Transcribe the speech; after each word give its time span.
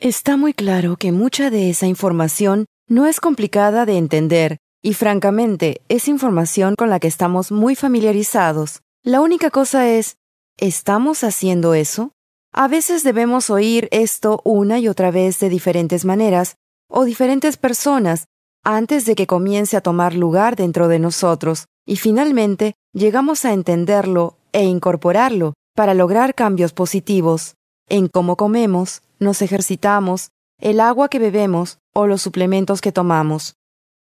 Está 0.00 0.36
muy 0.36 0.54
claro 0.54 0.96
que 0.96 1.10
mucha 1.10 1.50
de 1.50 1.70
esa 1.70 1.88
información 1.88 2.66
no 2.88 3.06
es 3.06 3.18
complicada 3.18 3.84
de 3.84 3.98
entender 3.98 4.58
y 4.80 4.94
francamente 4.94 5.80
es 5.88 6.06
información 6.06 6.76
con 6.78 6.88
la 6.88 7.00
que 7.00 7.08
estamos 7.08 7.50
muy 7.50 7.74
familiarizados. 7.74 8.78
La 9.02 9.20
única 9.20 9.50
cosa 9.50 9.88
es, 9.88 10.16
¿estamos 10.56 11.24
haciendo 11.24 11.74
eso? 11.74 12.12
A 12.52 12.68
veces 12.68 13.02
debemos 13.02 13.50
oír 13.50 13.88
esto 13.90 14.40
una 14.44 14.78
y 14.78 14.86
otra 14.86 15.10
vez 15.10 15.40
de 15.40 15.48
diferentes 15.48 16.04
maneras 16.04 16.54
o 16.88 17.04
diferentes 17.04 17.56
personas 17.56 18.26
antes 18.62 19.04
de 19.04 19.16
que 19.16 19.26
comience 19.26 19.76
a 19.76 19.80
tomar 19.80 20.14
lugar 20.14 20.54
dentro 20.54 20.86
de 20.86 21.00
nosotros 21.00 21.66
y 21.84 21.96
finalmente 21.96 22.74
llegamos 22.92 23.44
a 23.44 23.52
entenderlo 23.52 24.36
e 24.52 24.62
incorporarlo 24.62 25.54
para 25.74 25.94
lograr 25.94 26.36
cambios 26.36 26.72
positivos 26.72 27.56
en 27.88 28.06
cómo 28.06 28.36
comemos, 28.36 29.02
nos 29.18 29.42
ejercitamos, 29.42 30.30
el 30.60 30.80
agua 30.80 31.08
que 31.08 31.18
bebemos 31.18 31.78
o 31.94 32.06
los 32.06 32.22
suplementos 32.22 32.80
que 32.80 32.92
tomamos. 32.92 33.54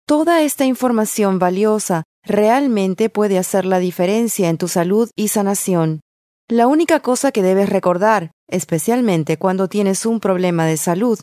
Toda 0.06 0.42
esta 0.42 0.66
información 0.66 1.38
valiosa 1.38 2.04
realmente 2.22 3.08
puede 3.08 3.38
hacer 3.38 3.64
la 3.64 3.78
diferencia 3.78 4.48
en 4.50 4.58
tu 4.58 4.68
salud 4.68 5.10
y 5.16 5.28
sanación. 5.28 6.00
La 6.48 6.66
única 6.66 7.00
cosa 7.00 7.32
que 7.32 7.42
debes 7.42 7.70
recordar, 7.70 8.30
especialmente 8.48 9.38
cuando 9.38 9.68
tienes 9.68 10.04
un 10.04 10.20
problema 10.20 10.66
de 10.66 10.76
salud, 10.76 11.18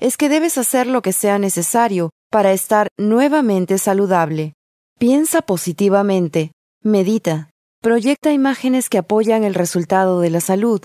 es 0.00 0.16
que 0.16 0.28
debes 0.28 0.58
hacer 0.58 0.88
lo 0.88 1.02
que 1.02 1.12
sea 1.12 1.38
necesario 1.38 2.10
para 2.30 2.52
estar 2.52 2.88
nuevamente 2.98 3.78
saludable. 3.78 4.54
Piensa 4.98 5.42
positivamente, 5.42 6.50
medita, 6.82 7.50
proyecta 7.80 8.32
imágenes 8.32 8.88
que 8.88 8.98
apoyan 8.98 9.44
el 9.44 9.54
resultado 9.54 10.20
de 10.20 10.30
la 10.30 10.40
salud 10.40 10.80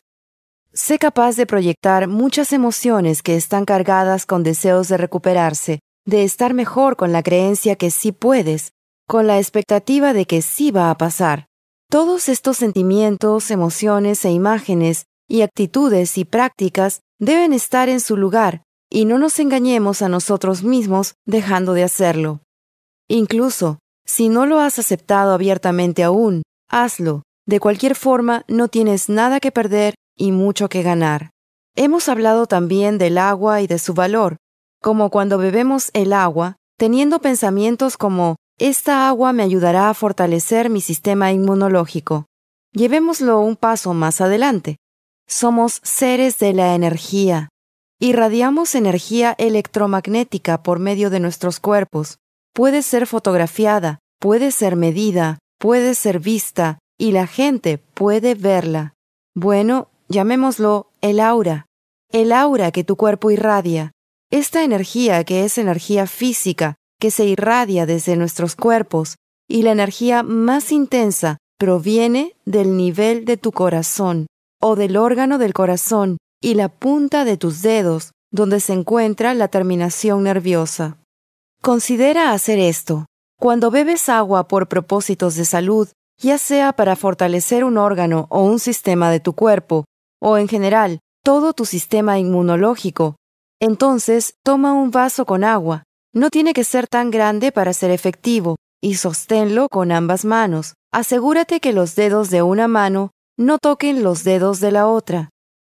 Sé 0.81 0.97
capaz 0.97 1.35
de 1.35 1.45
proyectar 1.45 2.07
muchas 2.07 2.53
emociones 2.53 3.21
que 3.21 3.35
están 3.35 3.65
cargadas 3.65 4.25
con 4.25 4.43
deseos 4.43 4.87
de 4.87 4.95
recuperarse, 4.95 5.81
de 6.05 6.23
estar 6.23 6.53
mejor 6.53 6.95
con 6.95 7.11
la 7.11 7.21
creencia 7.21 7.75
que 7.75 7.91
sí 7.91 8.13
puedes, 8.13 8.71
con 9.05 9.27
la 9.27 9.39
expectativa 9.39 10.13
de 10.13 10.25
que 10.25 10.41
sí 10.41 10.71
va 10.71 10.89
a 10.89 10.97
pasar. 10.97 11.47
Todos 11.89 12.29
estos 12.29 12.55
sentimientos, 12.55 13.51
emociones 13.51 14.23
e 14.23 14.31
imágenes 14.31 15.03
y 15.27 15.41
actitudes 15.41 16.17
y 16.17 16.23
prácticas 16.23 17.01
deben 17.19 17.51
estar 17.51 17.89
en 17.89 17.99
su 17.99 18.15
lugar 18.15 18.63
y 18.89 19.03
no 19.03 19.17
nos 19.17 19.37
engañemos 19.39 20.01
a 20.01 20.07
nosotros 20.07 20.63
mismos 20.63 21.13
dejando 21.25 21.73
de 21.73 21.83
hacerlo. 21.83 22.39
Incluso, 23.09 23.79
si 24.05 24.29
no 24.29 24.45
lo 24.45 24.61
has 24.61 24.79
aceptado 24.79 25.33
abiertamente 25.33 26.03
aún, 26.03 26.41
hazlo. 26.69 27.23
De 27.45 27.59
cualquier 27.59 27.95
forma, 27.95 28.45
no 28.47 28.69
tienes 28.69 29.09
nada 29.09 29.41
que 29.41 29.51
perder 29.51 29.95
y 30.19 30.31
mucho 30.31 30.69
que 30.69 30.83
ganar. 30.83 31.31
Hemos 31.75 32.09
hablado 32.09 32.45
también 32.45 32.99
del 32.99 33.17
agua 33.17 33.61
y 33.61 33.67
de 33.67 33.79
su 33.79 33.95
valor, 33.95 34.37
como 34.81 35.09
cuando 35.09 35.39
bebemos 35.39 35.89
el 35.93 36.13
agua, 36.13 36.57
teniendo 36.77 37.19
pensamientos 37.19 37.97
como 37.97 38.35
esta 38.59 39.07
agua 39.07 39.31
me 39.31 39.43
ayudará 39.43 39.89
a 39.89 39.93
fortalecer 39.93 40.69
mi 40.69 40.81
sistema 40.81 41.31
inmunológico. 41.31 42.25
Llevémoslo 42.73 43.39
un 43.39 43.55
paso 43.55 43.93
más 43.93 44.19
adelante. 44.19 44.75
Somos 45.27 45.79
seres 45.83 46.37
de 46.39 46.53
la 46.53 46.75
energía. 46.75 47.49
Irradiamos 47.99 48.75
energía 48.75 49.33
electromagnética 49.37 50.61
por 50.61 50.79
medio 50.79 51.09
de 51.09 51.21
nuestros 51.21 51.59
cuerpos. 51.59 52.17
Puede 52.53 52.81
ser 52.81 53.07
fotografiada, 53.07 53.99
puede 54.19 54.51
ser 54.51 54.75
medida, 54.75 55.39
puede 55.57 55.95
ser 55.95 56.19
vista, 56.19 56.79
y 56.97 57.13
la 57.13 57.27
gente 57.27 57.77
puede 57.77 58.35
verla. 58.35 58.93
Bueno, 59.35 59.89
llamémoslo 60.09 60.91
el 61.01 61.19
aura, 61.19 61.65
el 62.11 62.31
aura 62.31 62.71
que 62.71 62.83
tu 62.83 62.95
cuerpo 62.97 63.31
irradia, 63.31 63.91
esta 64.31 64.63
energía 64.63 65.23
que 65.23 65.45
es 65.45 65.57
energía 65.57 66.07
física 66.07 66.75
que 66.99 67.11
se 67.11 67.25
irradia 67.25 67.85
desde 67.85 68.17
nuestros 68.17 68.55
cuerpos, 68.55 69.15
y 69.47 69.61
la 69.61 69.71
energía 69.71 70.21
más 70.21 70.71
intensa 70.71 71.37
proviene 71.57 72.35
del 72.45 72.75
nivel 72.75 73.25
de 73.25 73.37
tu 73.37 73.51
corazón, 73.51 74.27
o 74.61 74.75
del 74.75 74.97
órgano 74.97 75.37
del 75.37 75.53
corazón, 75.53 76.17
y 76.41 76.55
la 76.55 76.69
punta 76.69 77.25
de 77.25 77.37
tus 77.37 77.61
dedos, 77.61 78.11
donde 78.31 78.59
se 78.59 78.73
encuentra 78.73 79.33
la 79.33 79.47
terminación 79.47 80.23
nerviosa. 80.23 80.97
Considera 81.61 82.31
hacer 82.31 82.59
esto. 82.59 83.05
Cuando 83.39 83.71
bebes 83.71 84.09
agua 84.09 84.47
por 84.47 84.67
propósitos 84.67 85.35
de 85.35 85.45
salud, 85.45 85.89
ya 86.17 86.37
sea 86.37 86.73
para 86.73 86.95
fortalecer 86.95 87.63
un 87.63 87.77
órgano 87.77 88.27
o 88.29 88.43
un 88.43 88.59
sistema 88.59 89.09
de 89.09 89.19
tu 89.19 89.33
cuerpo, 89.33 89.85
o 90.21 90.37
en 90.37 90.47
general 90.47 90.99
todo 91.23 91.53
tu 91.53 91.65
sistema 91.65 92.17
inmunológico, 92.17 93.15
entonces 93.59 94.35
toma 94.43 94.73
un 94.73 94.91
vaso 94.91 95.25
con 95.25 95.43
agua. 95.43 95.83
No 96.13 96.29
tiene 96.29 96.53
que 96.53 96.63
ser 96.63 96.87
tan 96.87 97.11
grande 97.11 97.51
para 97.51 97.73
ser 97.73 97.91
efectivo, 97.91 98.55
y 98.81 98.95
sosténlo 98.95 99.67
con 99.69 99.91
ambas 99.91 100.25
manos. 100.25 100.73
Asegúrate 100.91 101.59
que 101.59 101.73
los 101.73 101.95
dedos 101.95 102.29
de 102.29 102.41
una 102.41 102.67
mano 102.67 103.11
no 103.37 103.57
toquen 103.59 104.01
los 104.01 104.23
dedos 104.23 104.59
de 104.59 104.71
la 104.71 104.87
otra. 104.87 105.29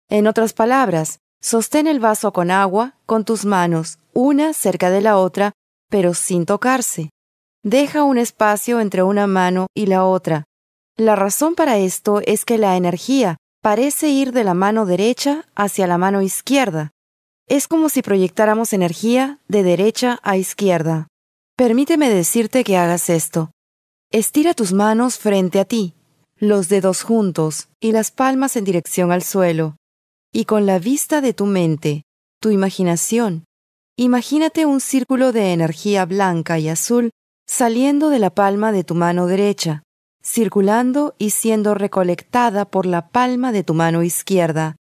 En 0.10 0.28
otras 0.28 0.54
palabras, 0.54 1.20
sostén 1.42 1.88
el 1.88 2.00
vaso 2.00 2.32
con 2.32 2.52
agua 2.52 2.96
con 3.06 3.26
tus 3.26 3.46
manos, 3.46 4.00
una 4.14 4.54
cerca 4.54 4.90
de 4.90 5.02
la 5.02 5.18
otra, 5.18 5.52
pero 5.90 6.14
sin 6.14 6.46
tocarse. 6.46 7.10
Deja 7.64 8.04
un 8.04 8.18
espacio 8.18 8.80
entre 8.80 9.04
una 9.04 9.28
mano 9.28 9.68
y 9.76 9.86
la 9.86 10.06
otra. 10.06 10.46
La 10.98 11.16
razón 11.16 11.56
para 11.56 11.78
esto 11.78 12.22
es 12.26 12.46
que 12.46 12.58
la 12.58 12.76
energía 12.76 13.38
parece 13.64 14.10
ir 14.10 14.34
de 14.34 14.44
la 14.44 14.54
mano 14.54 14.86
derecha 14.86 15.46
hacia 15.56 15.88
la 15.88 15.98
mano 15.98 16.22
izquierda. 16.22 16.92
Es 17.48 17.70
como 17.70 17.88
si 17.88 18.02
proyectáramos 18.02 18.74
energía 18.74 19.40
de 19.48 19.64
derecha 19.64 20.20
a 20.22 20.36
izquierda. 20.36 21.08
Permíteme 21.56 22.10
decirte 22.10 22.66
que 22.66 22.76
hagas 22.76 23.10
esto. 23.10 23.52
Estira 24.12 24.54
tus 24.54 24.74
manos 24.74 25.18
frente 25.18 25.62
a 25.62 25.66
ti, 25.66 25.96
los 26.36 26.68
dedos 26.68 27.04
juntos 27.04 27.70
y 27.80 27.94
las 27.94 28.12
palmas 28.12 28.58
en 28.58 28.66
dirección 28.66 29.14
al 29.14 29.24
suelo. 29.24 29.78
Y 30.34 30.44
con 30.44 30.66
la 30.66 30.78
vista 30.78 31.22
de 31.22 31.34
tu 31.34 31.46
mente, 31.46 32.04
tu 32.42 32.50
imaginación, 32.50 33.46
imagínate 33.98 34.66
un 34.66 34.82
círculo 34.82 35.32
de 35.32 35.54
energía 35.54 36.06
blanca 36.06 36.60
y 36.60 36.68
azul 36.68 37.12
saliendo 37.48 38.10
de 38.10 38.20
la 38.20 38.30
palma 38.30 38.74
de 38.74 38.84
tu 38.84 38.94
mano 38.94 39.26
derecha 39.26 39.84
circulando 40.26 41.16
y 41.18 41.32
siendo 41.32 41.74
recolectada 41.74 42.66
por 42.66 42.86
la 42.86 43.10
palma 43.10 43.52
de 43.52 43.64
tu 43.64 43.74
mano 43.74 44.04
izquierda. 44.04 44.78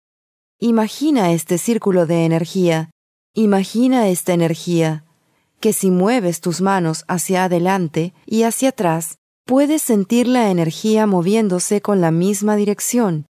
Imagina 0.60 1.32
este 1.32 1.58
círculo 1.58 2.06
de 2.06 2.24
energía, 2.24 2.90
imagina 3.34 4.08
esta 4.08 4.32
energía, 4.32 5.04
que 5.60 5.72
si 5.72 5.90
mueves 5.90 6.40
tus 6.40 6.60
manos 6.60 7.04
hacia 7.06 7.44
adelante 7.44 8.12
y 8.26 8.42
hacia 8.42 8.70
atrás, 8.70 9.18
puedes 9.46 9.82
sentir 9.82 10.26
la 10.26 10.50
energía 10.50 11.06
moviéndose 11.06 11.80
con 11.80 12.00
la 12.00 12.10
misma 12.10 12.56
dirección. 12.56 13.26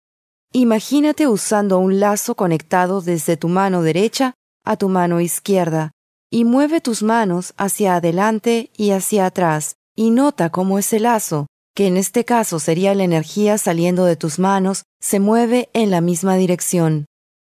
Imagínate 0.53 1.27
usando 1.27 1.79
un 1.79 1.99
lazo 1.99 2.35
conectado 2.35 3.01
desde 3.01 3.35
tu 3.35 3.49
mano 3.49 3.81
derecha 3.81 4.35
a 4.63 4.77
tu 4.77 4.89
mano 4.89 5.19
izquierda, 5.19 5.91
y 6.31 6.45
mueve 6.45 6.81
tus 6.81 7.03
manos 7.03 7.53
hacia 7.57 7.95
adelante 7.95 8.71
y 8.77 8.91
hacia 8.91 9.25
atrás, 9.25 9.75
y 9.95 10.11
nota 10.11 10.51
cómo 10.51 10.79
ese 10.79 10.99
lazo, 10.99 11.47
que 11.75 11.87
en 11.87 11.97
este 11.97 12.23
caso 12.23 12.59
sería 12.59 12.95
la 12.95 13.03
energía 13.03 13.57
saliendo 13.57 14.05
de 14.05 14.15
tus 14.15 14.39
manos, 14.39 14.83
se 15.01 15.19
mueve 15.19 15.69
en 15.73 15.91
la 15.91 15.99
misma 15.99 16.37
dirección. 16.37 17.05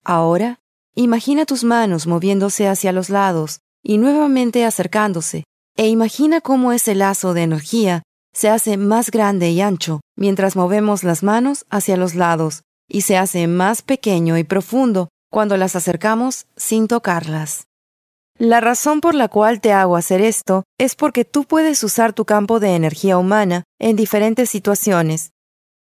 Ahora, 0.04 0.60
imagina 0.96 1.46
tus 1.46 1.64
manos 1.66 2.08
moviéndose 2.08 2.68
hacia 2.68 2.94
los 2.94 3.10
lados 3.10 3.60
y 3.84 3.98
nuevamente 3.98 4.64
acercándose, 4.64 5.44
e 5.76 5.90
imagina 5.90 6.40
cómo 6.40 6.72
ese 6.72 6.96
lazo 6.96 7.34
de 7.34 7.44
energía 7.44 8.04
se 8.34 8.50
hace 8.50 8.78
más 8.78 9.12
grande 9.12 9.52
y 9.52 9.60
ancho 9.60 10.00
mientras 10.16 10.56
movemos 10.56 11.04
las 11.04 11.22
manos 11.22 11.66
hacia 11.70 11.98
los 11.98 12.16
lados, 12.16 12.64
y 12.88 13.02
se 13.02 13.18
hace 13.18 13.48
más 13.48 13.82
pequeño 13.82 14.38
y 14.38 14.44
profundo 14.44 15.10
cuando 15.30 15.58
las 15.58 15.76
acercamos 15.76 16.46
sin 16.56 16.88
tocarlas. 16.88 17.66
La 18.40 18.60
razón 18.62 19.00
por 19.00 19.14
la 19.14 19.28
cual 19.28 19.62
te 19.62 19.74
hago 19.74 19.96
hacer 19.96 20.20
esto 20.20 20.64
es 20.80 20.96
porque 20.96 21.24
tú 21.24 21.44
puedes 21.44 21.84
usar 21.84 22.14
tu 22.14 22.26
campo 22.26 22.60
de 22.60 22.76
energía 22.76 23.18
humana 23.20 23.64
en 23.80 23.96
diferentes 23.96 24.50
situaciones. 24.50 25.32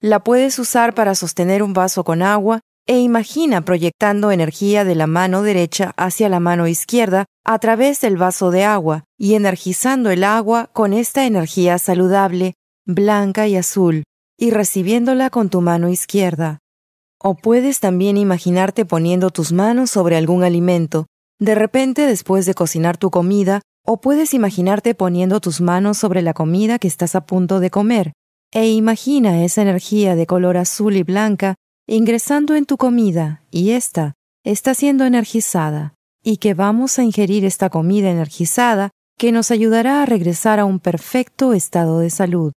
La 0.02 0.24
puedes 0.24 0.58
usar 0.58 0.94
para 0.94 1.14
sostener 1.14 1.62
un 1.62 1.74
vaso 1.74 2.06
con 2.06 2.22
agua 2.22 2.62
e 2.88 3.00
imagina 3.00 3.62
proyectando 3.62 4.32
energía 4.32 4.86
de 4.86 4.96
la 4.96 5.08
mano 5.08 5.42
derecha 5.42 5.92
hacia 5.98 6.30
la 6.30 6.40
mano 6.40 6.68
izquierda 6.68 7.26
a 7.44 7.60
través 7.60 8.00
del 8.00 8.16
vaso 8.16 8.50
de 8.50 8.64
agua 8.64 9.04
y 9.18 9.34
energizando 9.34 10.10
el 10.10 10.24
agua 10.24 10.70
con 10.72 10.94
esta 10.94 11.26
energía 11.26 11.78
saludable, 11.80 12.54
blanca 12.86 13.48
y 13.48 13.58
azul, 13.58 14.04
y 14.40 14.52
recibiéndola 14.52 15.30
con 15.30 15.50
tu 15.50 15.60
mano 15.60 15.90
izquierda. 15.90 16.60
O 17.20 17.36
puedes 17.36 17.82
también 17.82 18.16
imaginarte 18.16 18.86
poniendo 18.86 19.32
tus 19.32 19.52
manos 19.52 19.92
sobre 19.92 20.16
algún 20.16 20.44
alimento 20.44 21.08
de 21.40 21.56
repente, 21.56 22.06
después 22.08 22.46
de 22.46 22.54
cocinar 22.54 22.98
tu 22.98 23.10
comida, 23.12 23.62
o 23.86 24.02
puedes 24.02 24.34
imaginarte 24.34 24.96
poniendo 24.96 25.40
tus 25.40 25.62
manos 25.62 25.98
sobre 25.98 26.22
la 26.22 26.34
comida 26.34 26.80
que 26.80 26.88
estás 26.88 27.16
a 27.16 27.26
punto 27.26 27.60
de 27.60 27.70
comer, 27.70 28.14
e 28.52 28.70
imagina 28.70 29.44
esa 29.44 29.62
energía 29.62 30.16
de 30.16 30.26
color 30.26 30.58
azul 30.58 30.96
y 30.96 31.04
blanca 31.04 31.56
ingresando 31.88 32.56
en 32.56 32.66
tu 32.66 32.78
comida, 32.78 33.44
y 33.50 33.72
ésta, 33.72 34.16
está 34.44 34.74
siendo 34.74 35.06
energizada 35.06 35.94
y 36.24 36.38
que 36.38 36.54
vamos 36.54 37.00
a 37.00 37.04
ingerir 37.04 37.46
esta 37.46 37.70
comida 37.70 38.10
energizada 38.10 38.90
que 39.18 39.32
nos 39.32 39.50
ayudará 39.50 40.04
a 40.04 40.06
regresar 40.06 40.60
a 40.60 40.66
un 40.66 40.82
perfecto 40.82 41.54
estado 41.54 42.00
de 42.00 42.10
salud. 42.10 42.52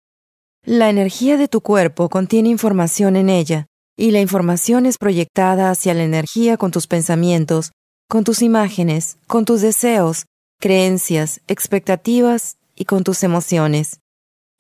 La 0.66 0.90
energía 0.90 1.38
de 1.38 1.48
tu 1.48 1.62
cuerpo 1.62 2.10
contiene 2.10 2.50
información 2.50 3.16
en 3.16 3.30
ella, 3.30 3.68
y 3.96 4.10
la 4.10 4.22
información 4.22 4.88
es 4.88 4.98
proyectada 4.98 5.70
hacia 5.70 5.94
la 5.94 6.04
energía 6.04 6.58
con 6.58 6.72
tus 6.72 6.88
pensamientos, 6.88 7.72
con 8.10 8.24
tus 8.24 8.42
imágenes, 8.42 9.20
con 9.28 9.46
tus 9.46 9.62
deseos, 9.62 10.26
creencias, 10.60 11.42
expectativas 11.48 12.58
y 12.76 12.86
con 12.86 13.04
tus 13.04 13.22
emociones. 13.22 14.00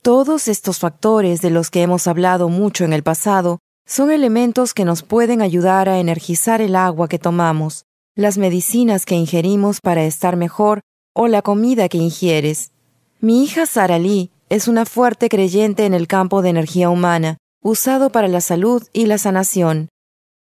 Todos 0.03 0.47
estos 0.47 0.77
factores 0.77 1.41
de 1.41 1.49
los 1.49 1.71
que 1.71 1.81
hemos 1.81 2.05
hablado 2.05 2.47
mucho 2.49 2.85
en 2.85 2.93
el 2.93 3.01
pasado 3.01 3.57
son 3.87 4.11
elementos 4.11 4.75
que 4.75 4.85
nos 4.85 5.01
pueden 5.01 5.41
ayudar 5.41 5.89
a 5.89 5.97
energizar 5.97 6.61
el 6.61 6.75
agua 6.75 7.07
que 7.07 7.17
tomamos, 7.17 7.85
las 8.15 8.37
medicinas 8.37 9.03
que 9.03 9.15
ingerimos 9.15 9.81
para 9.81 10.03
estar 10.03 10.35
mejor 10.35 10.81
o 11.15 11.27
la 11.27 11.41
comida 11.41 11.89
que 11.89 11.97
ingieres. 11.97 12.71
Mi 13.19 13.43
hija 13.43 13.65
Sara 13.65 13.97
Lee 13.97 14.29
es 14.49 14.67
una 14.67 14.85
fuerte 14.85 15.27
creyente 15.27 15.87
en 15.87 15.95
el 15.95 16.07
campo 16.07 16.43
de 16.43 16.49
energía 16.49 16.91
humana, 16.91 17.37
usado 17.63 18.11
para 18.11 18.27
la 18.27 18.41
salud 18.41 18.87
y 18.93 19.07
la 19.07 19.17
sanación. 19.17 19.89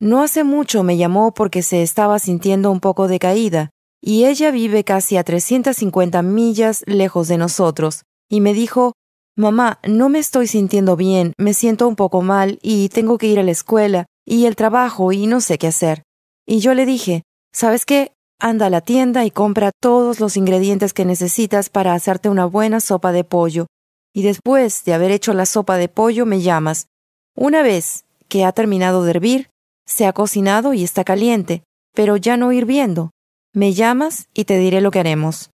No 0.01 0.23
hace 0.23 0.45
mucho 0.45 0.83
me 0.83 0.97
llamó 0.97 1.33
porque 1.33 1.63
se 1.63 1.83
estaba 1.83 2.19
sintiendo 2.19 2.71
un 2.71 2.81
poco 2.81 3.09
decaída, 3.09 3.71
y 4.01 4.27
ella 4.27 4.51
vive 4.51 4.85
casi 4.85 5.17
a 5.17 5.25
350 5.25 6.23
millas 6.23 6.85
lejos 6.87 7.29
de 7.29 7.39
nosotros, 7.39 8.05
y 8.29 8.41
me 8.41 8.55
dijo, 8.55 8.93
Mamá, 9.39 9.79
no 9.87 10.09
me 10.09 10.19
estoy 10.19 10.49
sintiendo 10.49 10.97
bien, 10.97 11.33
me 11.39 11.55
siento 11.55 11.87
un 11.87 11.95
poco 11.95 12.23
mal 12.23 12.59
y 12.61 12.89
tengo 12.89 13.19
que 13.19 13.29
ir 13.29 13.39
a 13.39 13.45
la 13.45 13.53
escuela 13.53 14.07
y 14.27 14.47
el 14.47 14.57
trabajo 14.57 15.13
y 15.13 15.29
no 15.29 15.41
sé 15.41 15.59
qué 15.59 15.69
hacer. 15.69 16.03
Y 16.45 16.59
yo 16.59 16.75
le 16.75 16.87
dije, 16.87 17.23
¿sabes 17.53 17.87
qué? 17.87 18.11
Anda 18.41 18.67
a 18.67 18.71
la 18.71 18.81
tienda 18.81 19.25
y 19.25 19.31
compra 19.31 19.71
todos 19.81 20.19
los 20.19 20.37
ingredientes 20.37 20.93
que 20.93 21.05
necesitas 21.05 21.71
para 21.71 21.95
hacerte 21.95 22.29
una 22.29 22.47
buena 22.47 22.81
sopa 22.81 23.13
de 23.13 23.23
pollo 23.23 23.67
y 24.13 24.23
después 24.23 24.83
de 24.85 24.95
haber 24.95 25.13
hecho 25.13 25.33
la 25.35 25.47
sopa 25.47 25.77
de 25.77 25.89
pollo 25.89 26.27
me 26.27 26.41
llamas. 26.41 26.89
Una 27.37 27.63
vez 27.63 28.07
que 28.29 28.45
ha 28.45 28.51
terminado 28.51 29.05
de 29.05 29.11
hervir, 29.13 29.51
se 29.89 30.07
ha 30.07 30.13
cocinado 30.13 30.75
y 30.75 30.85
está 30.85 31.03
caliente, 31.03 31.65
pero 31.95 32.17
ya 32.17 32.37
no 32.37 32.53
hirviendo. 32.53 33.11
Me 33.55 33.73
llamas 33.73 34.29
y 34.35 34.45
te 34.45 34.59
diré 34.59 34.81
lo 34.83 34.91
que 34.91 35.01
haremos. 35.01 35.51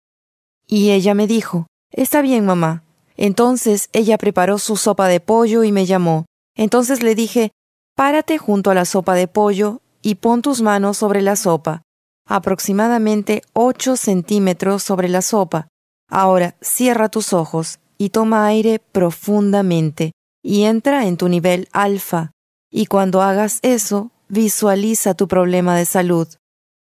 Y 0.67 0.91
ella 0.91 1.15
me 1.15 1.27
dijo, 1.27 1.67
Está 1.91 2.21
bien, 2.21 2.45
mamá. 2.45 2.85
Entonces 3.17 3.89
ella 3.95 4.19
preparó 4.19 4.59
su 4.59 4.77
sopa 4.77 5.09
de 5.09 5.21
pollo 5.21 5.65
y 5.65 5.73
me 5.73 5.87
llamó. 5.87 6.27
Entonces 6.55 7.03
le 7.03 7.15
dije, 7.15 7.51
Párate 7.97 8.37
junto 8.37 8.71
a 8.71 8.75
la 8.75 8.85
sopa 8.85 9.15
de 9.15 9.27
pollo 9.27 9.81
y 10.03 10.17
pon 10.17 10.43
tus 10.43 10.61
manos 10.61 10.99
sobre 10.99 11.23
la 11.23 11.35
sopa, 11.35 11.83
aproximadamente 12.27 13.43
ocho 13.55 13.97
centímetros 13.97 14.83
sobre 14.83 15.09
la 15.09 15.23
sopa. 15.23 15.69
Ahora 16.09 16.55
cierra 16.61 17.09
tus 17.09 17.33
ojos 17.33 17.81
y 17.97 18.11
toma 18.11 18.47
aire 18.47 18.79
profundamente 18.79 20.13
y 20.43 20.65
entra 20.65 21.07
en 21.07 21.17
tu 21.17 21.29
nivel 21.29 21.69
alfa. 21.73 22.31
Y 22.71 22.87
cuando 22.87 23.23
hagas 23.23 23.59
eso, 23.63 24.13
visualiza 24.29 25.15
tu 25.15 25.29
problema 25.29 25.77
de 25.77 25.85
salud. 25.85 26.29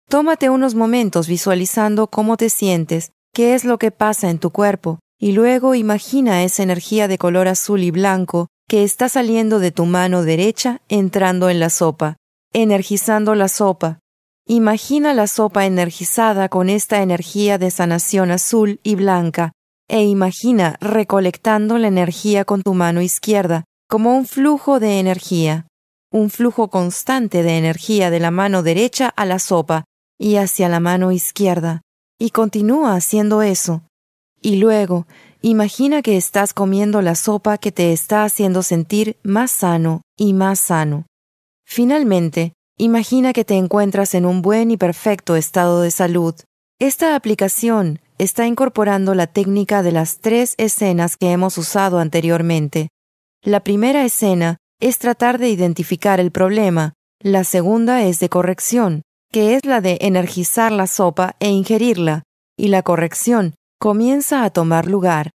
Tómate 0.08 0.50
unos 0.50 0.74
momentos 0.74 1.26
visualizando 1.26 2.08
cómo 2.08 2.36
te 2.36 2.50
sientes, 2.50 3.12
qué 3.32 3.54
es 3.54 3.64
lo 3.64 3.78
que 3.78 3.90
pasa 3.90 4.30
en 4.30 4.38
tu 4.38 4.50
cuerpo, 4.50 4.98
y 5.18 5.32
luego 5.32 5.74
imagina 5.74 6.44
esa 6.44 6.62
energía 6.62 7.08
de 7.08 7.18
color 7.18 7.48
azul 7.48 7.82
y 7.82 7.90
blanco 7.90 8.48
que 8.68 8.84
está 8.84 9.08
saliendo 9.08 9.58
de 9.58 9.70
tu 9.70 9.84
mano 9.84 10.22
derecha 10.22 10.80
entrando 10.88 11.50
en 11.50 11.60
la 11.60 11.70
sopa, 11.70 12.16
energizando 12.52 13.34
la 13.34 13.48
sopa. 13.48 14.00
Imagina 14.46 15.12
la 15.14 15.26
sopa 15.26 15.66
energizada 15.66 16.48
con 16.48 16.68
esta 16.68 17.02
energía 17.02 17.58
de 17.58 17.70
sanación 17.70 18.30
azul 18.30 18.80
y 18.82 18.94
blanca, 18.94 19.52
e 19.88 20.04
imagina 20.04 20.76
recolectando 20.80 21.78
la 21.78 21.88
energía 21.88 22.44
con 22.44 22.62
tu 22.62 22.74
mano 22.74 23.02
izquierda, 23.02 23.64
como 23.88 24.16
un 24.16 24.26
flujo 24.26 24.80
de 24.80 24.98
energía, 24.98 25.66
un 26.10 26.30
flujo 26.30 26.68
constante 26.68 27.42
de 27.42 27.58
energía 27.58 28.10
de 28.10 28.20
la 28.20 28.30
mano 28.30 28.62
derecha 28.62 29.08
a 29.08 29.24
la 29.24 29.38
sopa 29.38 29.84
y 30.18 30.36
hacia 30.36 30.68
la 30.68 30.80
mano 30.80 31.12
izquierda, 31.12 31.82
y 32.18 32.30
continúa 32.30 32.94
haciendo 32.94 33.42
eso. 33.42 33.82
Y 34.40 34.56
luego, 34.56 35.06
imagina 35.42 36.02
que 36.02 36.16
estás 36.16 36.54
comiendo 36.54 37.02
la 37.02 37.14
sopa 37.14 37.58
que 37.58 37.72
te 37.72 37.92
está 37.92 38.24
haciendo 38.24 38.62
sentir 38.62 39.18
más 39.22 39.50
sano 39.50 40.02
y 40.16 40.32
más 40.32 40.60
sano. 40.60 41.06
Finalmente, 41.64 42.52
imagina 42.78 43.32
que 43.32 43.44
te 43.44 43.54
encuentras 43.56 44.14
en 44.14 44.24
un 44.24 44.42
buen 44.42 44.70
y 44.70 44.76
perfecto 44.76 45.36
estado 45.36 45.80
de 45.80 45.90
salud. 45.90 46.34
Esta 46.78 47.16
aplicación 47.16 48.00
está 48.18 48.46
incorporando 48.46 49.14
la 49.14 49.26
técnica 49.26 49.82
de 49.82 49.92
las 49.92 50.18
tres 50.18 50.54
escenas 50.58 51.16
que 51.16 51.32
hemos 51.32 51.58
usado 51.58 51.98
anteriormente. 51.98 52.88
La 53.42 53.60
primera 53.60 54.04
escena 54.04 54.58
es 54.80 54.98
tratar 54.98 55.38
de 55.38 55.48
identificar 55.48 56.20
el 56.20 56.30
problema, 56.30 56.94
la 57.20 57.44
segunda 57.44 58.02
es 58.02 58.18
de 58.20 58.28
corrección, 58.28 59.02
que 59.32 59.54
es 59.54 59.64
la 59.64 59.80
de 59.80 59.98
energizar 60.00 60.72
la 60.72 60.86
sopa 60.86 61.36
e 61.40 61.48
ingerirla, 61.50 62.22
y 62.56 62.68
la 62.68 62.82
corrección 62.82 63.54
comienza 63.78 64.44
a 64.44 64.50
tomar 64.50 64.86
lugar. 64.86 65.30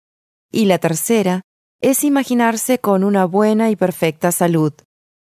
Y 0.51 0.65
la 0.65 0.77
tercera 0.77 1.41
es 1.81 2.03
imaginarse 2.03 2.79
con 2.79 3.03
una 3.03 3.25
buena 3.25 3.69
y 3.69 3.75
perfecta 3.75 4.31
salud. 4.31 4.73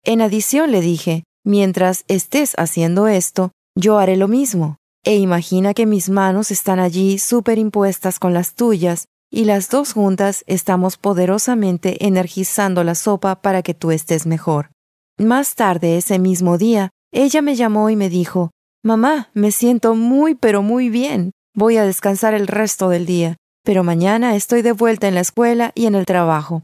En 0.04 0.20
adición 0.20 0.70
le 0.70 0.80
dije, 0.80 1.24
mientras 1.44 2.04
estés 2.08 2.54
haciendo 2.58 3.08
esto, 3.08 3.52
yo 3.74 3.98
haré 3.98 4.16
lo 4.16 4.28
mismo 4.28 4.76
e 5.04 5.16
imagina 5.16 5.72
que 5.72 5.86
mis 5.86 6.08
manos 6.08 6.50
están 6.50 6.80
allí 6.80 7.18
superimpuestas 7.18 8.18
con 8.18 8.34
las 8.34 8.54
tuyas 8.54 9.06
y 9.36 9.44
las 9.44 9.68
dos 9.68 9.92
juntas 9.92 10.44
estamos 10.46 10.96
poderosamente 10.96 12.06
energizando 12.06 12.82
la 12.84 12.94
sopa 12.94 13.42
para 13.42 13.60
que 13.60 13.74
tú 13.74 13.90
estés 13.90 14.24
mejor. 14.24 14.70
Más 15.18 15.56
tarde 15.56 15.98
ese 15.98 16.18
mismo 16.18 16.56
día, 16.56 16.88
ella 17.12 17.42
me 17.42 17.54
llamó 17.54 17.90
y 17.90 17.96
me 17.96 18.08
dijo, 18.08 18.50
Mamá, 18.82 19.28
me 19.34 19.52
siento 19.52 19.94
muy 19.94 20.36
pero 20.36 20.62
muy 20.62 20.88
bien. 20.88 21.32
Voy 21.54 21.76
a 21.76 21.84
descansar 21.84 22.32
el 22.32 22.46
resto 22.46 22.88
del 22.88 23.04
día, 23.04 23.36
pero 23.62 23.84
mañana 23.84 24.36
estoy 24.36 24.62
de 24.62 24.72
vuelta 24.72 25.06
en 25.06 25.14
la 25.14 25.20
escuela 25.20 25.70
y 25.74 25.84
en 25.84 25.96
el 25.96 26.06
trabajo. 26.06 26.62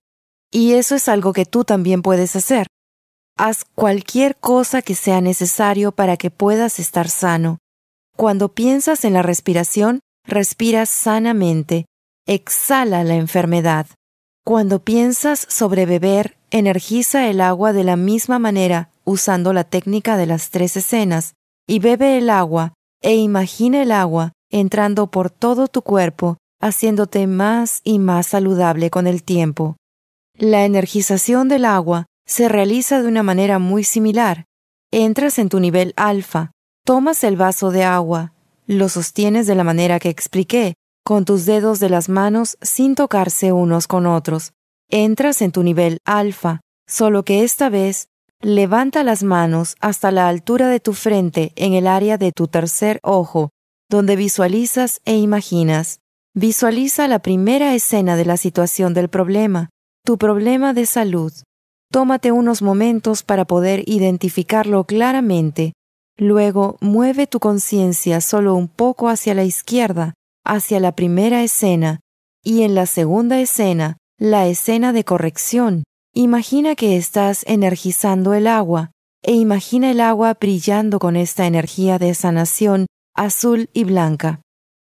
Y 0.51 0.73
eso 0.73 0.95
es 0.95 1.09
algo 1.09 1.35
que 1.35 1.45
tú 1.45 1.65
también 1.65 2.01
puedes 2.01 2.37
hacer. 2.37 2.69
Haz 3.37 3.67
cualquier 3.75 4.37
cosa 4.37 4.81
que 4.81 4.95
sea 4.95 5.21
necesario 5.21 5.93
para 5.93 6.17
que 6.17 6.31
puedas 6.31 6.79
estar 6.79 7.11
sano 7.11 7.59
cuando 8.17 8.55
piensas 8.55 9.05
en 9.05 9.13
la 9.13 9.23
respiración, 9.23 10.01
respiras 10.25 10.89
sanamente, 10.89 11.87
exhala 12.26 13.05
la 13.05 13.14
enfermedad. 13.14 13.86
Cuando 14.44 14.81
piensas 14.81 15.46
sobre 15.48 15.86
beber, 15.86 16.36
energiza 16.50 17.29
el 17.29 17.41
agua 17.41 17.72
de 17.72 17.84
la 17.84 17.96
misma 17.96 18.38
manera, 18.38 18.91
usando 19.05 19.52
la 19.52 19.64
técnica 19.64 20.17
de 20.17 20.26
las 20.26 20.50
tres 20.50 20.76
escenas, 20.76 21.34
y 21.67 21.79
bebe 21.79 22.19
el 22.19 22.31
agua, 22.31 22.74
e 23.00 23.17
imagina 23.17 23.82
el 23.82 23.93
agua 23.93 24.32
entrando 24.50 25.10
por 25.10 25.31
todo 25.31 25.67
tu 25.67 25.82
cuerpo, 25.82 26.36
haciéndote 26.60 27.26
más 27.26 27.81
y 27.84 27.98
más 27.98 28.26
saludable 28.26 28.91
con 28.91 29.06
el 29.06 29.22
tiempo. 29.22 29.76
La 30.36 30.64
energización 30.64 31.48
del 31.48 31.64
agua 31.64 32.06
se 32.26 32.48
realiza 32.48 33.00
de 33.00 33.08
una 33.08 33.22
manera 33.22 33.58
muy 33.58 33.82
similar. 33.82 34.44
Entras 34.91 35.38
en 35.38 35.48
tu 35.48 35.58
nivel 35.58 35.94
alfa, 35.96 36.52
Tomas 36.84 37.22
el 37.22 37.36
vaso 37.36 37.70
de 37.70 37.84
agua, 37.84 38.32
lo 38.67 38.88
sostienes 38.88 39.46
de 39.46 39.55
la 39.55 39.62
manera 39.62 40.00
que 40.00 40.08
expliqué, 40.08 40.74
con 41.05 41.25
tus 41.25 41.47
dedos 41.47 41.81
de 41.81 41.89
las 41.89 42.09
manos 42.09 42.56
sin 42.63 42.94
tocarse 42.94 43.53
unos 43.53 43.87
con 43.87 44.06
otros. 44.06 44.53
Entras 44.89 45.43
en 45.43 45.53
tu 45.53 45.63
nivel 45.63 45.99
alfa, 46.05 46.61
solo 46.87 47.25
que 47.25 47.44
esta 47.44 47.69
vez 47.69 48.09
levanta 48.41 49.05
las 49.05 49.23
manos 49.23 49.77
hasta 49.81 50.11
la 50.11 50.29
altura 50.29 50.69
de 50.69 50.81
tu 50.81 50.93
frente 50.93 51.53
en 51.56 51.75
el 51.75 51.87
área 51.87 52.19
de 52.19 52.32
tu 52.32 52.49
tercer 52.49 52.99
ojo, 53.03 53.51
donde 53.89 54.17
visualizas 54.17 55.01
e 55.05 55.17
imaginas. 55.17 56.01
Visualiza 56.35 57.09
la 57.09 57.21
primera 57.21 57.75
escena 57.75 58.17
de 58.17 58.25
la 58.25 58.37
situación 58.37 58.94
del 58.94 59.09
problema, 59.09 59.71
tu 60.05 60.19
problema 60.19 60.73
de 60.73 60.87
salud. 60.87 61.32
Tómate 61.91 62.32
unos 62.32 62.63
momentos 62.63 63.23
para 63.23 63.44
poder 63.44 63.82
identificarlo 63.87 64.85
claramente 64.85 65.75
Luego 66.19 66.77
mueve 66.81 67.27
tu 67.27 67.41
conciencia 67.41 68.21
solo 68.21 68.55
un 68.55 68.69
poco 68.69 69.09
hacia 69.09 69.35
la 69.35 69.44
izquierda, 69.44 70.15
hacia 70.44 70.81
la 70.81 70.93
primera 70.93 71.43
escena, 71.43 72.01
y 72.43 72.63
en 72.63 72.75
la 72.75 72.87
segunda 72.87 73.41
escena, 73.41 73.96
la 74.19 74.46
escena 74.46 74.93
de 74.93 75.05
corrección. 75.05 75.84
Imagina 76.15 76.75
que 76.75 76.96
estás 76.96 77.44
energizando 77.46 78.34
el 78.34 78.46
agua, 78.46 78.91
e 79.22 79.32
imagina 79.32 79.91
el 79.91 80.01
agua 80.01 80.34
brillando 80.34 80.99
con 80.99 81.17
esta 81.17 81.46
energía 81.46 81.99
de 81.99 82.15
sanación 82.15 82.87
azul 83.15 83.70
y 83.72 83.84
blanca. 83.84 84.41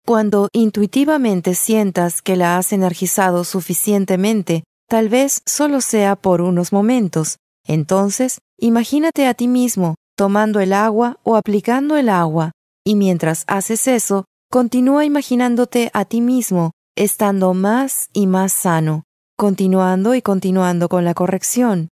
Cuando 0.04 0.48
intuitivamente 0.52 1.54
sientas 1.54 2.22
que 2.22 2.36
la 2.36 2.56
has 2.56 2.72
energizado 2.72 3.44
suficientemente, 3.44 4.64
tal 4.88 5.08
vez 5.08 5.42
solo 5.46 5.80
sea 5.80 6.16
por 6.16 6.40
unos 6.40 6.72
momentos, 6.72 7.36
entonces 7.66 8.38
imagínate 8.58 9.26
a 9.26 9.34
ti 9.34 9.48
mismo 9.48 9.94
tomando 10.16 10.60
el 10.60 10.72
agua 10.72 11.18
o 11.22 11.36
aplicando 11.36 11.96
el 11.96 12.08
agua, 12.08 12.52
y 12.84 12.96
mientras 12.96 13.44
haces 13.46 13.86
eso, 13.86 14.24
continúa 14.50 15.04
imaginándote 15.04 15.90
a 15.92 16.04
ti 16.04 16.20
mismo 16.20 16.72
estando 16.96 17.54
más 17.54 18.08
y 18.12 18.26
más 18.26 18.52
sano, 18.52 19.04
continuando 19.36 20.14
y 20.14 20.22
continuando 20.22 20.88
con 20.88 21.04
la 21.04 21.14
corrección. 21.14 21.90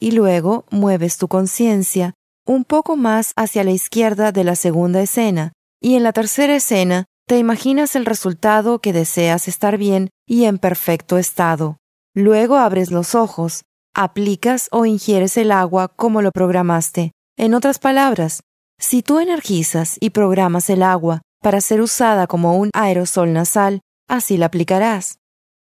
Y 0.00 0.12
luego 0.12 0.64
mueves 0.70 1.18
tu 1.18 1.28
conciencia 1.28 2.14
un 2.46 2.64
poco 2.64 2.96
más 2.96 3.32
hacia 3.36 3.62
la 3.62 3.72
izquierda 3.72 4.32
de 4.32 4.42
la 4.42 4.56
segunda 4.56 5.02
escena, 5.02 5.52
y 5.82 5.96
en 5.96 6.02
la 6.02 6.14
tercera 6.14 6.56
escena 6.56 7.04
te 7.26 7.36
imaginas 7.36 7.94
el 7.94 8.06
resultado 8.06 8.78
que 8.78 8.94
deseas 8.94 9.48
estar 9.48 9.76
bien 9.76 10.08
y 10.26 10.44
en 10.44 10.56
perfecto 10.56 11.18
estado. 11.18 11.76
Luego 12.14 12.56
abres 12.56 12.90
los 12.90 13.14
ojos, 13.14 13.64
aplicas 13.94 14.68
o 14.72 14.86
ingieres 14.86 15.36
el 15.36 15.52
agua 15.52 15.88
como 15.88 16.22
lo 16.22 16.30
programaste. 16.32 17.12
En 17.36 17.52
otras 17.52 17.78
palabras, 17.78 18.40
si 18.78 19.02
tú 19.02 19.18
energizas 19.18 19.98
y 20.00 20.10
programas 20.10 20.70
el 20.70 20.82
agua 20.82 21.20
para 21.40 21.60
ser 21.60 21.80
usada 21.80 22.26
como 22.26 22.56
un 22.56 22.70
aerosol 22.74 23.32
nasal, 23.32 23.80
así 24.08 24.36
la 24.36 24.46
aplicarás. 24.46 25.18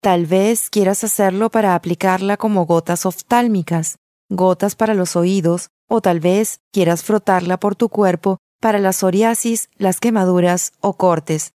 Tal 0.00 0.26
vez 0.26 0.70
quieras 0.70 1.02
hacerlo 1.02 1.50
para 1.50 1.74
aplicarla 1.74 2.36
como 2.36 2.66
gotas 2.66 3.04
oftálmicas, 3.06 3.96
gotas 4.28 4.76
para 4.76 4.94
los 4.94 5.16
oídos, 5.16 5.70
o 5.88 6.00
tal 6.00 6.20
vez 6.20 6.60
quieras 6.72 7.02
frotarla 7.02 7.58
por 7.58 7.74
tu 7.74 7.88
cuerpo 7.88 8.38
para 8.60 8.78
la 8.78 8.92
psoriasis, 8.92 9.70
las 9.76 10.00
quemaduras 10.00 10.72
o 10.80 10.96
cortes. 10.96 11.52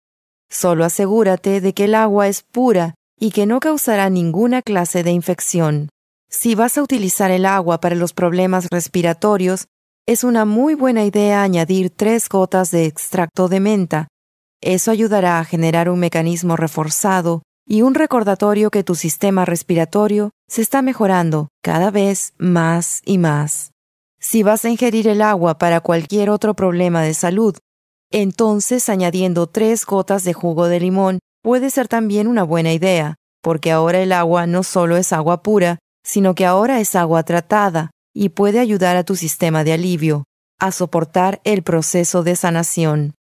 Solo 0.50 0.86
asegúrate 0.86 1.62
de 1.62 1.74
que 1.74 1.86
el 1.86 1.96
agua 1.96 2.28
es 2.28 2.44
pura 2.44 2.96
y 3.20 3.32
que 3.32 3.46
no 3.46 3.60
causará 3.60 4.10
ninguna 4.10 4.62
clase 4.62 5.04
de 5.04 5.12
infección. 5.12 5.90
Si 6.30 6.56
vas 6.56 6.78
a 6.78 6.84
utilizar 6.84 7.32
el 7.32 7.46
agua 7.46 7.82
para 7.82 7.96
los 7.96 8.14
problemas 8.14 8.68
respiratorios, 8.70 9.68
es 10.10 10.24
una 10.24 10.44
muy 10.44 10.74
buena 10.74 11.06
idea 11.06 11.44
añadir 11.44 11.92
tres 11.92 12.30
gotas 12.30 12.72
de 12.72 12.86
extracto 12.86 13.48
de 13.48 13.60
menta. 13.60 14.08
Eso 14.60 14.90
ayudará 14.90 15.38
a 15.38 15.46
generar 15.46 15.88
un 15.88 16.00
mecanismo 16.00 16.58
reforzado 16.58 17.44
y 17.68 17.84
un 17.84 17.94
recordatorio 17.94 18.72
que 18.72 18.84
tu 18.84 18.96
sistema 18.96 19.46
respiratorio 19.46 20.32
se 20.48 20.64
está 20.64 20.82
mejorando 20.82 21.50
cada 21.62 21.92
vez 21.92 22.34
más 22.40 23.04
y 23.06 23.20
más. 23.20 23.70
Si 24.20 24.42
vas 24.42 24.66
a 24.66 24.72
ingerir 24.72 25.08
el 25.08 25.22
agua 25.22 25.60
para 25.60 25.80
cualquier 25.80 26.32
otro 26.32 26.56
problema 26.56 27.04
de 27.04 27.14
salud, 27.14 27.56
entonces 28.12 28.90
añadiendo 28.90 29.46
tres 29.46 29.86
gotas 29.86 30.24
de 30.24 30.34
jugo 30.34 30.70
de 30.70 30.80
limón 30.80 31.20
puede 31.44 31.70
ser 31.70 31.88
también 31.88 32.28
una 32.28 32.42
buena 32.42 32.74
idea, 32.74 33.14
porque 33.44 33.72
ahora 33.72 34.00
el 34.00 34.12
agua 34.12 34.48
no 34.48 34.64
solo 34.64 34.98
es 34.98 35.14
agua 35.14 35.44
pura, 35.44 35.78
sino 36.04 36.34
que 36.34 36.48
ahora 36.48 36.80
es 36.80 36.96
agua 36.96 37.22
tratada 37.22 37.92
y 38.14 38.30
puede 38.30 38.60
ayudar 38.60 38.98
a 38.98 39.04
tu 39.04 39.16
sistema 39.16 39.64
de 39.64 39.74
alivio 39.74 40.26
a 40.60 40.72
soportar 40.72 41.40
el 41.46 41.64
proceso 41.64 42.22
de 42.24 42.36
sanación. 42.36 43.16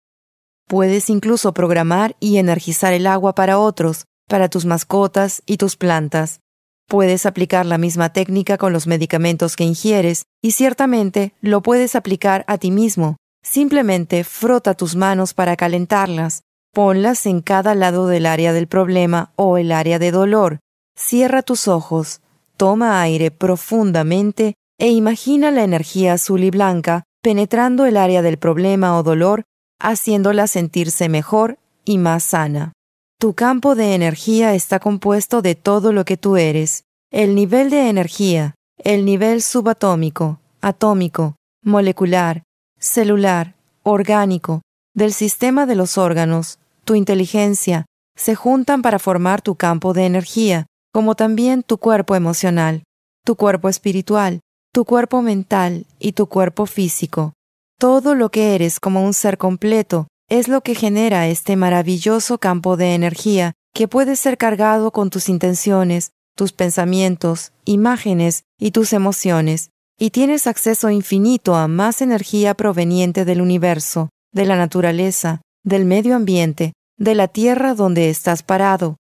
Puedes 0.67 1.09
incluso 1.09 1.53
programar 1.53 2.15
y 2.19 2.37
energizar 2.37 2.93
el 2.93 3.07
agua 3.07 3.33
para 3.33 3.57
otros, 3.57 4.05
para 4.27 4.49
tus 4.49 4.65
mascotas 4.65 5.41
y 5.45 5.57
tus 5.57 5.75
plantas. 5.75 6.41
Puedes 6.87 7.25
aplicar 7.25 7.65
la 7.65 7.77
misma 7.77 8.13
técnica 8.13 8.57
con 8.57 8.73
los 8.73 8.87
medicamentos 8.87 9.55
que 9.55 9.63
ingieres 9.63 10.23
y 10.41 10.51
ciertamente 10.51 11.33
lo 11.41 11.61
puedes 11.61 11.95
aplicar 11.95 12.43
a 12.47 12.57
ti 12.57 12.71
mismo. 12.71 13.17
Simplemente 13.41 14.23
frota 14.23 14.73
tus 14.73 14.95
manos 14.95 15.33
para 15.33 15.55
calentarlas, 15.55 16.43
ponlas 16.73 17.25
en 17.25 17.41
cada 17.41 17.73
lado 17.73 18.07
del 18.07 18.25
área 18.25 18.53
del 18.53 18.67
problema 18.67 19.31
o 19.35 19.57
el 19.57 19.71
área 19.71 19.97
de 19.97 20.11
dolor, 20.11 20.59
cierra 20.95 21.41
tus 21.41 21.67
ojos, 21.67 22.21
toma 22.57 23.01
aire 23.01 23.31
profundamente 23.31 24.55
e 24.79 24.89
imagina 24.89 25.51
la 25.51 25.63
energía 25.63 26.13
azul 26.13 26.43
y 26.43 26.49
blanca 26.49 27.03
penetrando 27.21 27.85
el 27.85 27.97
área 27.97 28.21
del 28.21 28.37
problema 28.37 28.97
o 28.97 29.03
dolor, 29.03 29.43
haciéndola 29.79 30.47
sentirse 30.47 31.09
mejor 31.09 31.59
y 31.85 31.97
más 31.97 32.23
sana. 32.23 32.73
Tu 33.19 33.33
campo 33.33 33.75
de 33.75 33.93
energía 33.93 34.55
está 34.55 34.79
compuesto 34.79 35.41
de 35.41 35.55
todo 35.55 35.91
lo 35.91 36.05
que 36.05 36.15
tú 36.15 36.37
eres. 36.37 36.85
El 37.11 37.35
nivel 37.35 37.69
de 37.69 37.89
energía, 37.89 38.55
el 38.77 39.03
nivel 39.03 39.41
subatómico, 39.41 40.39
atómico, 40.61 41.35
molecular, 41.61 42.43
celular, 42.79 43.55
orgánico, 43.83 44.61
del 44.95 45.11
sistema 45.11 45.65
de 45.65 45.75
los 45.75 45.97
órganos, 45.97 46.59
tu 46.85 46.95
inteligencia, 46.95 47.85
se 48.15 48.35
juntan 48.35 48.81
para 48.81 48.99
formar 48.99 49.41
tu 49.41 49.55
campo 49.55 49.93
de 49.93 50.05
energía, 50.05 50.67
como 50.93 51.15
también 51.15 51.63
tu 51.63 51.77
cuerpo 51.77 52.15
emocional, 52.15 52.83
tu 53.25 53.35
cuerpo 53.35 53.67
espiritual, 53.67 54.39
tu 54.79 54.85
cuerpo 54.85 55.21
mental 55.21 55.85
y 55.99 56.13
tu 56.13 56.27
cuerpo 56.27 56.65
físico. 56.65 57.33
Todo 57.77 58.15
lo 58.15 58.31
que 58.31 58.55
eres 58.55 58.79
como 58.79 59.03
un 59.03 59.13
ser 59.13 59.37
completo 59.37 60.07
es 60.29 60.47
lo 60.47 60.61
que 60.61 60.73
genera 60.73 61.27
este 61.27 61.57
maravilloso 61.57 62.37
campo 62.37 62.77
de 62.77 62.95
energía 62.95 63.51
que 63.73 63.89
puede 63.89 64.15
ser 64.15 64.37
cargado 64.37 64.91
con 64.91 65.09
tus 65.09 65.27
intenciones, 65.27 66.11
tus 66.33 66.53
pensamientos, 66.53 67.51
imágenes 67.65 68.43
y 68.57 68.71
tus 68.71 68.93
emociones, 68.93 69.71
y 69.99 70.11
tienes 70.11 70.47
acceso 70.47 70.89
infinito 70.89 71.55
a 71.55 71.67
más 71.67 72.01
energía 72.01 72.53
proveniente 72.53 73.25
del 73.25 73.41
universo, 73.41 74.07
de 74.31 74.45
la 74.45 74.55
naturaleza, 74.55 75.41
del 75.65 75.83
medio 75.83 76.15
ambiente, 76.15 76.71
de 76.97 77.15
la 77.15 77.27
tierra 77.27 77.73
donde 77.73 78.09
estás 78.09 78.43
parado. 78.43 78.95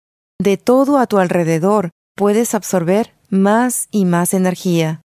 De 0.40 0.56
todo 0.56 0.98
a 0.98 1.08
tu 1.08 1.18
alrededor 1.18 1.90
puedes 2.14 2.54
absorber 2.54 3.12
más 3.28 3.88
y 3.90 4.04
más 4.04 4.34
energía. 4.34 5.00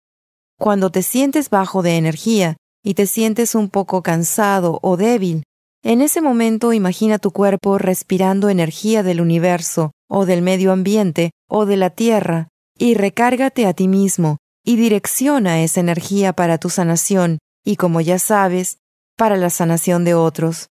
Cuando 0.59 0.91
te 0.91 1.03
sientes 1.03 1.51
bajo 1.51 1.83
de 1.83 1.97
energía 1.97 2.57
y 2.83 2.95
te 2.95 3.07
sientes 3.07 3.55
un 3.55 3.69
poco 3.69 4.03
cansado 4.03 4.79
o 4.83 4.97
débil, 4.97 5.43
en 5.83 6.01
ese 6.01 6.21
momento 6.21 6.73
imagina 6.73 7.19
tu 7.19 7.31
cuerpo 7.31 7.79
respirando 7.79 8.49
energía 8.49 9.03
del 9.03 9.21
universo, 9.21 9.93
o 10.09 10.27
del 10.27 10.43
medio 10.43 10.73
ambiente, 10.73 11.31
o 11.49 11.67
de 11.67 11.77
la 11.77 11.91
tierra, 11.91 12.49
y 12.77 12.95
recárgate 12.95 13.67
a 13.67 13.75
ti 13.75 13.87
mismo, 13.87 14.39
y 14.65 14.77
direcciona 14.77 15.63
esa 15.63 15.81
energía 15.81 16.33
para 16.33 16.59
tu 16.59 16.71
sanación, 16.71 17.39
y 17.65 17.77
como 17.77 18.01
ya 18.01 18.19
sabes, 18.19 18.79
para 19.17 19.37
la 19.37 19.51
sanación 19.51 20.05
de 20.05 20.15
otros. 20.15 20.69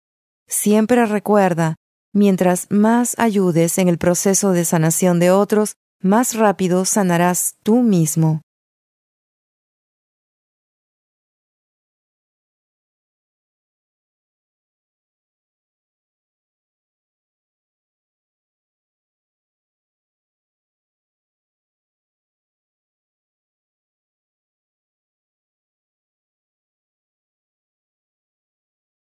Siempre 0.47 1.07
recuerda, 1.07 1.77
mientras 2.13 2.67
más 2.71 3.19
ayudes 3.19 3.79
en 3.79 3.89
el 3.89 3.99
proceso 3.99 4.53
de 4.53 4.65
sanación 4.65 5.21
de 5.21 5.31
otros, 5.31 5.75
más 6.03 6.35
rápido 6.35 6.85
sanarás 6.85 7.57
tú 7.63 7.83
mismo. 7.83 8.43